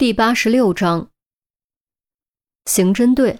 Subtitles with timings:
[0.00, 1.08] 第八十六章，
[2.64, 3.38] 刑侦队。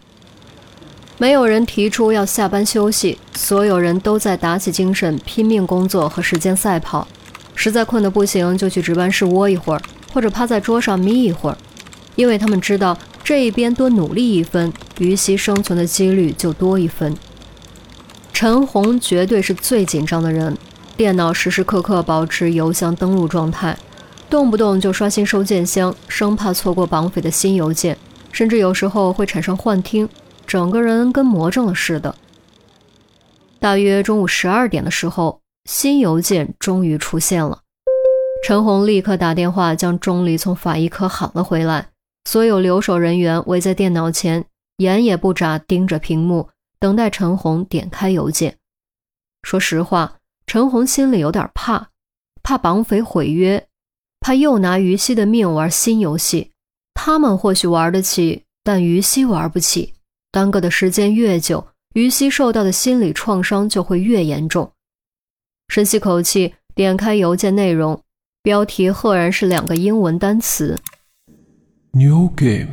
[1.17, 7.08] 没有人提出要下班休息，所有人都在打起精神，拼命工作和时间赛跑。
[7.54, 9.80] 实在困得不行，就去值班室窝一会儿，
[10.12, 11.57] 或者趴在桌上眯一会儿，
[12.15, 17.17] 因为他们知道这一边多努力一分，于西生存的几率就多一分。
[18.35, 20.55] 陈红绝对是最紧张的人，
[20.95, 23.79] 电脑时时刻刻保持邮箱登录状态。
[24.31, 27.99] 动不动就刷新收件箱，生怕错过绑匪的新邮件，
[28.31, 30.09] 甚至有时候会产生幻听，
[30.46, 32.14] 整个人跟魔怔了似的。
[33.59, 37.59] 大约中午十二点的时候，新邮件终于出现了。
[38.45, 41.88] 陈红立刻打电话将钟离从法医科喊了回来。
[42.24, 44.45] 所有留守人员围在电脑前，
[44.76, 48.56] 眼也不眨盯着屏幕，等待陈红点开邮件。
[49.42, 51.88] 说实话，陈红心里有点怕，
[52.45, 53.66] 怕绑匪毁约。
[54.20, 56.51] 怕又拿于西的命玩新游戏，
[56.95, 59.95] 他们或许玩得起，但于西玩不起。
[60.30, 64.71] 耽搁的时间越久，于西受到的心理创伤就会越严重。
[65.69, 68.01] 深吸口气，点开邮件内容，
[68.43, 70.79] 标题赫然是两个英文单词
[71.93, 72.69] ：New Game。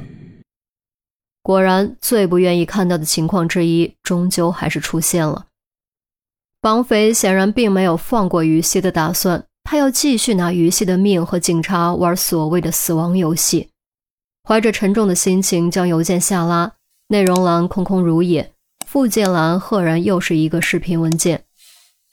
[1.42, 5.48] 果然，最不愿意看到的情况之一，终究还是出现了。
[6.60, 9.46] 绑匪显然并没有放过于西的打算。
[9.70, 13.70] 他要继续拿于西的命和警察玩所谓的死亡游戏，
[14.48, 16.72] 怀着沉重的心情将邮件下拉，
[17.10, 18.54] 内容栏空空如也，
[18.86, 21.44] 附件栏赫然又是一个视频文件。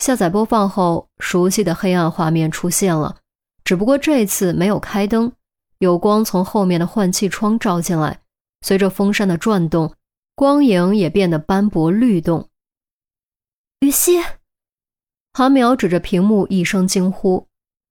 [0.01, 3.19] 下载播放后，熟悉的黑暗画面出现了，
[3.63, 5.31] 只不过这次没有开灯，
[5.79, 8.19] 有光从后面的换气窗照进来，
[8.63, 9.95] 随着风扇的转动，
[10.35, 12.49] 光影也变得斑驳律动。
[13.79, 14.21] 于西。
[15.37, 17.49] 韩淼指着屏幕，一声惊呼。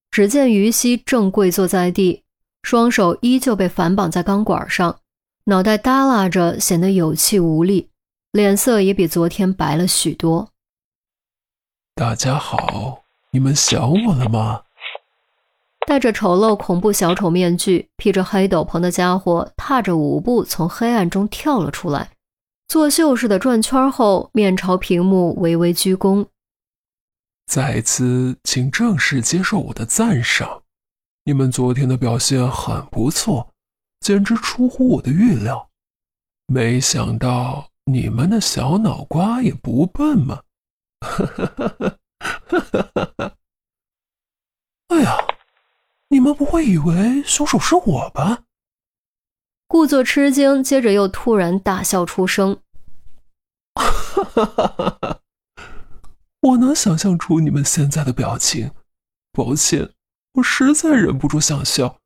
[0.10, 2.24] 只见于西正跪坐在地，
[2.62, 5.00] 双手依旧被反绑在钢管上，
[5.44, 7.90] 脑袋耷拉着，显得有气无力，
[8.32, 10.48] 脸色也比昨天白了许多。
[11.96, 14.62] 大家好，你们想我了吗？
[15.86, 22.12] 戴着丑陋恐怖小丑面具、披着黑斗篷的家伙，踏着舞步从黑暗中跳了出来，
[22.70, 26.26] 作秀似的转圈后，面朝屏幕微微鞠躬。
[27.46, 30.64] 在此，请正式接受我的赞赏。
[31.26, 33.54] 你们昨天的表现很不错，
[34.00, 35.70] 简直出乎我的预料。
[36.48, 40.44] 没想到你们的小脑瓜也不笨嘛！
[41.02, 41.78] 哈哈哈
[42.48, 43.36] 哈哈哈！
[44.88, 45.18] 哎呀，
[46.10, 48.44] 你们不会以为凶手是我吧？
[49.68, 52.60] 故作吃惊，接着又突然大笑出声。
[53.76, 55.20] 哈哈哈哈哈！
[56.44, 58.72] 我能想象出你们现在的表情，
[59.32, 59.92] 抱歉，
[60.34, 62.00] 我实在忍不住想笑，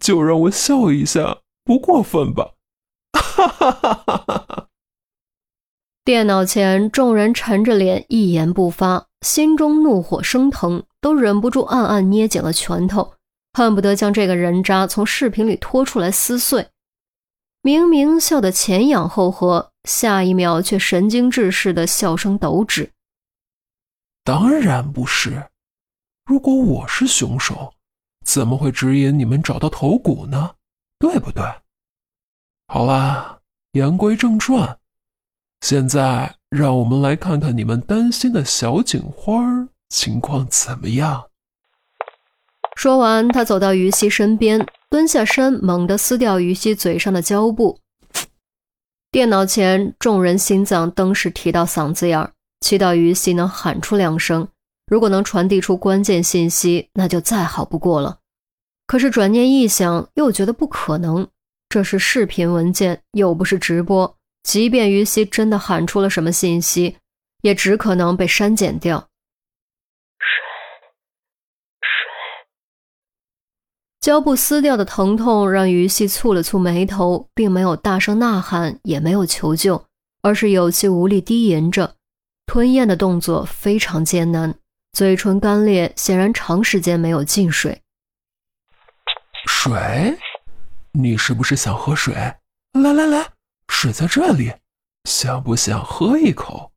[0.00, 2.54] 就让我笑一下，不过分吧？
[3.14, 4.66] 哈哈哈哈哈哈！
[6.04, 13.14] 电脑前，众人沉着脸，一言不发，心中怒火升腾，都忍不住暗暗捏紧了拳头，
[13.52, 16.70] 恨不得将这个人渣从视频里拖出来撕碎。
[17.62, 22.90] 明明笑得前仰后合，下一秒却神经质似的笑声抖止。
[24.24, 25.48] 当然不是。
[26.24, 27.72] 如果我是凶手，
[28.24, 30.54] 怎么会指引你们找到头骨呢？
[30.98, 31.42] 对不对？
[32.68, 33.40] 好啦，
[33.72, 34.78] 言归正传，
[35.62, 41.28] 现在让我们来看看你们担心的小警花情况怎么样。
[42.76, 47.80] 说完，他走到于西身边，蹲下身，猛地撕掉于西嘴上的胶布。
[49.10, 52.32] 电脑前，众人心脏登时提到嗓子眼儿。
[52.60, 54.48] 祈祷于西能喊出两声，
[54.86, 58.18] 如果能传递出关键信息，那就再好不过了。
[58.86, 61.28] 可是转念一想，又觉得不可能。
[61.68, 64.16] 这是视频文件，又不是直播。
[64.42, 66.96] 即便于西真的喊出了什么信息，
[67.42, 68.98] 也只可能被删减掉。
[70.18, 70.26] 水，
[71.80, 71.88] 水。
[74.00, 79.84] 胶布撕掉的疼痛让于西蹙了蹙眉头，并没有大声呐喊，也没有求救，
[80.22, 81.94] 而是有气无力低吟着。
[82.52, 84.52] 吞咽的动作非常艰难，
[84.90, 87.80] 嘴唇干裂，显然长时间没有进水。
[89.46, 90.18] 水？
[90.90, 92.12] 你是不是想喝水？
[92.72, 93.24] 来来来，
[93.68, 94.52] 水在这里，
[95.04, 96.72] 想不想喝一口？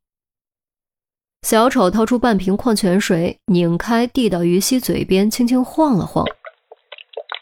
[1.41, 6.23] 小丑掏出半瓶矿泉水，拧开，递到于西嘴边，轻轻晃了晃，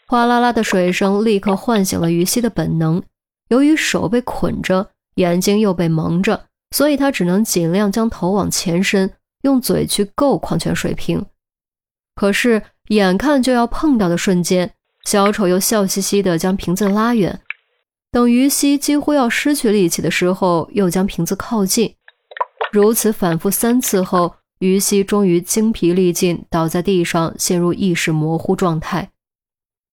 [0.08, 3.02] 哗啦啦的水声立刻唤醒了于西的本能。
[3.48, 6.46] 由于手被捆着，眼睛又被蒙着。
[6.72, 11.24] 所以他只能尽量将头往前伸，用嘴去够矿泉水瓶。
[12.16, 14.72] 可是眼看就要碰到的瞬间，
[15.04, 17.40] 小丑又笑嘻嘻地将瓶子拉远，
[18.10, 21.94] 等于西几乎要失去力气的时候，又将瓶子靠近。
[22.72, 29.10] 如此反复三次后，于西终于精疲力尽，倒在地上，陷入意识模糊状态。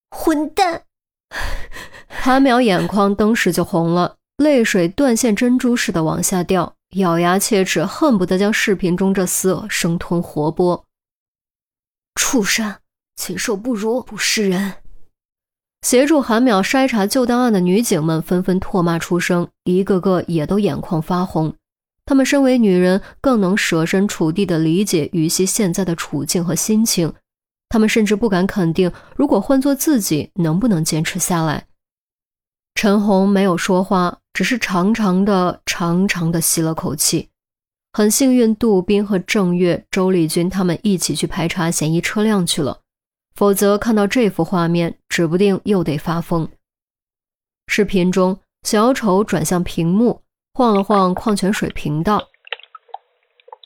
[0.10, 0.84] 混蛋！
[2.08, 10.82] 韩淼眼眶登时就红了，泪水断线珍珠似的往下掉，咬牙切齿，恨不得将视频中这厮生吞活剥。
[12.16, 12.78] 畜生，
[13.18, 14.76] 禽兽不如，不是人！
[15.82, 21.54] 协助韩淼筛查旧档案的女警们纷纷唾骂出声，一个个也都眼眶发红。
[22.06, 27.14] 她们身为女人，更能设身处地地理解于西现在的处境和心情。
[27.68, 31.66] 她们甚至不敢肯定，如果换做自己，能不能坚持下来。
[32.76, 37.28] 陈红没有说话，只是长长的、长长的吸了口气。
[37.92, 42.80] 很幸运，杜宾和郑月、周丽君他们一起去排查嫌疑车辆去了。
[43.36, 46.50] 否则，看到这幅画面，指不定又得发疯。
[47.68, 50.22] 视频中，小丑转向屏幕，
[50.54, 52.24] 晃了晃矿泉水瓶，道：“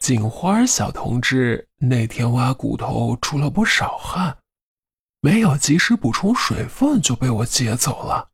[0.01, 4.35] 警花小同志那天挖骨头出了不少汗，
[5.21, 8.29] 没有及时补充水分就被我接走了。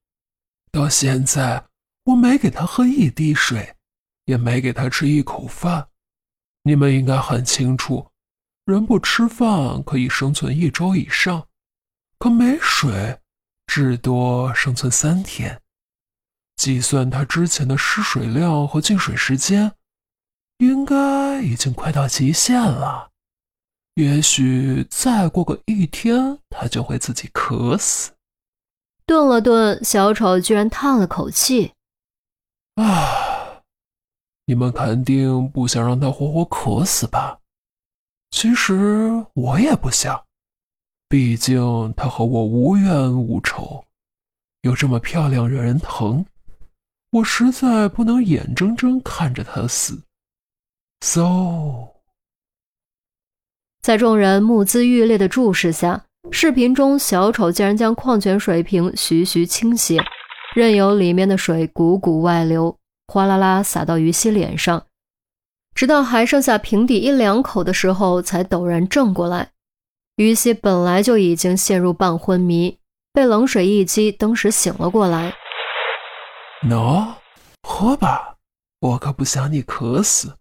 [0.72, 1.66] 到现在，
[2.10, 3.76] 我没给他喝一滴水，
[4.26, 5.90] 也没给他吃一口饭。
[6.64, 8.08] 你们应该很清楚。”
[8.66, 11.48] 人不吃饭可以生存一周以上，
[12.20, 13.20] 可没水，
[13.66, 15.60] 至多生存三天。
[16.56, 19.72] 计算他之前的失水量和进水时间，
[20.58, 23.10] 应该已经快到极限了。
[23.96, 28.12] 也许再过个一天，他就会自己渴死。
[29.06, 31.74] 顿了顿，小丑居然叹了口气
[32.82, 33.62] ：“啊，
[34.46, 37.40] 你们肯定不想让他活活渴死吧？”
[38.32, 40.24] 其实我也不想，
[41.08, 43.84] 毕竟他和我无冤无仇，
[44.62, 46.26] 又这么漂亮惹人疼，
[47.10, 50.04] 我实在不能眼睁睁看着他死。
[51.02, 51.88] So，
[53.82, 59.98] 在众人目眦欲裂的注视下，视频中小丑竟然将矿泉水瓶徐徐倾斜，
[60.60, 62.78] 任由里面的水汩汩外流，
[63.08, 64.86] 哗啦啦洒到于西脸上。
[65.74, 69.52] 直到还剩下瓶底一两口的时候，才陡然正过来。
[70.18, 72.78] 于西本来就已经陷入半昏迷，
[73.14, 75.34] 被冷水一激，登时醒了过来。
[76.68, 77.08] 喏，
[77.64, 78.36] 喝吧，
[78.82, 80.36] 我可不想你渴死，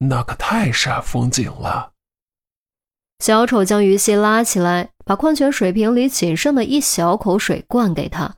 [0.00, 1.92] 那可太煞风景了。
[3.20, 8.36] 小丑将于西拉起来，把矿泉水瓶里仅剩的一小口水灌给他。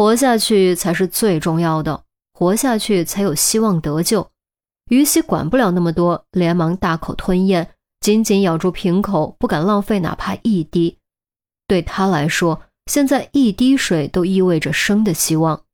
[0.00, 4.30] 活下去才是最重要的，活下去才有希望得救。
[4.88, 10.96] 于西管不了那么多，连忙大口吞咽，紧紧咬住瓶口，不敢浪费哪怕一滴。
[11.66, 15.64] 对他来说，现在一滴水都意味着生的希望。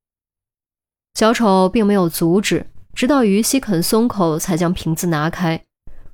[1.15, 5.65] 小丑并没有阻止，直到于西肯松口，才将瓶子拿开。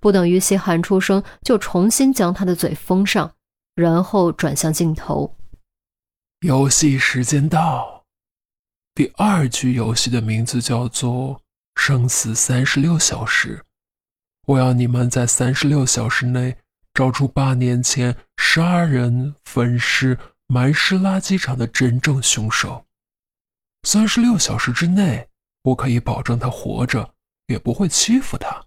[0.01, 3.33] 不等于西喊出声，就重新将他的嘴封上，
[3.75, 5.35] 然后转向镜头。
[6.41, 8.02] 游戏时间到，
[8.95, 11.41] 第二局游戏的名字叫做。
[11.75, 13.65] 生死三十六小时，
[14.47, 16.55] 我要你们在三十六小时内
[16.93, 20.17] 找出八年前杀人、分尸、
[20.47, 22.85] 埋尸垃圾场的真正凶手。
[23.85, 25.27] 三十六小时之内，
[25.63, 27.15] 我可以保证他活着，
[27.47, 28.65] 也不会欺负他。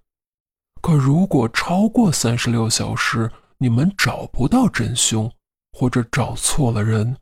[0.81, 5.31] 可如果超过三十六小时，你们找不到真凶，
[5.71, 7.15] 或者找错了人，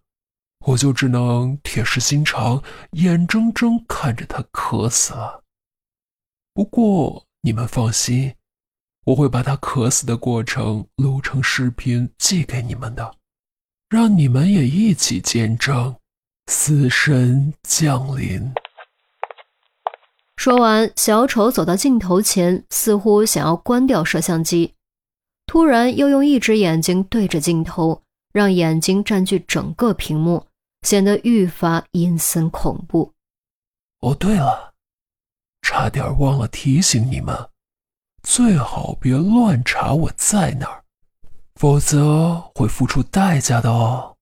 [0.66, 5.44] 我就只能铁石心肠，眼睁睁看着他渴死了。
[6.54, 8.34] 不过你们放心，
[9.06, 13.16] 我会把他渴死的过程录成视频寄给你们的，
[13.90, 15.96] 让你们也一起见证
[16.48, 18.54] 死神降临。
[20.38, 24.74] 说完，小丑走到镜头前，似乎想要关掉摄像机，
[25.46, 28.02] 突然又用一只眼睛对着镜头，
[28.32, 30.48] 让眼睛占据整个屏幕，
[30.84, 33.14] 显得愈发阴森恐怖。
[34.02, 34.74] 哦，对了。
[35.66, 37.50] 差点忘了提醒你们，
[38.22, 40.84] 最好别乱查我在哪儿，
[41.56, 44.18] 否则会付出代价的哦。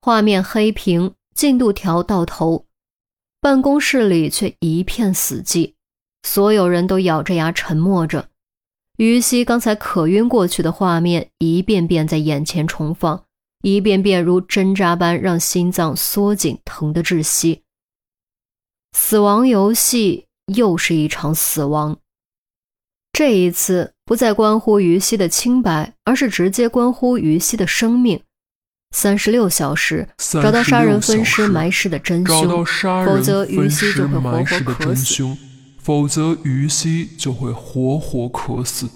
[0.00, 2.66] 画面黑屏，进度条到头，
[3.40, 5.74] 办公室里却一片死寂，
[6.22, 8.28] 所有人都咬着牙沉默着。
[8.96, 13.24] 于西刚才可晕过去的画面一遍遍在眼前重放，
[13.62, 17.62] 一遍遍如针扎般让心脏缩紧，疼得窒息。
[18.96, 21.98] 死亡游戏又是一场死亡，
[23.12, 28.22] 这一次不再关乎于西的清白，而是直接关乎于西的生命。
[28.96, 32.64] 三十六小时找到杀人分尸埋尸的真凶，
[33.04, 34.94] 否则于分西就会活活渴死。
[34.94, 35.38] 真凶，
[35.78, 38.88] 否则于西就会活活渴死。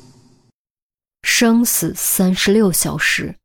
[1.23, 3.37] 生死三十六小时。